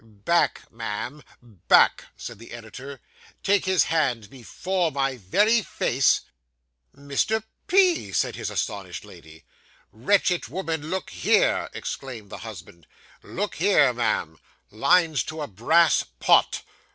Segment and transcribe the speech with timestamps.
[0.03, 1.23] 'Back, ma'am
[1.67, 2.99] back!' said the editor.
[3.43, 6.21] 'Take his hand before my very face!'
[6.97, 7.43] 'Mr.
[7.67, 9.43] P.!' said his astonished lady.
[9.91, 12.87] 'Wretched woman, look here,' exclaimed the husband.
[13.21, 14.39] 'Look here, ma'am
[14.71, 16.63] "Lines to a Brass Pot."